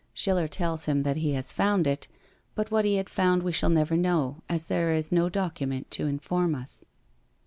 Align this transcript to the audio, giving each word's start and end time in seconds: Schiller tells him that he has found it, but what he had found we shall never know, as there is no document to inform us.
Schiller 0.15 0.47
tells 0.47 0.85
him 0.85 1.03
that 1.03 1.17
he 1.17 1.33
has 1.33 1.53
found 1.53 1.85
it, 1.85 2.07
but 2.55 2.71
what 2.71 2.85
he 2.85 2.95
had 2.95 3.07
found 3.07 3.43
we 3.43 3.51
shall 3.51 3.69
never 3.69 3.95
know, 3.95 4.41
as 4.49 4.65
there 4.65 4.91
is 4.93 5.11
no 5.11 5.29
document 5.29 5.91
to 5.91 6.07
inform 6.07 6.55
us. 6.55 6.83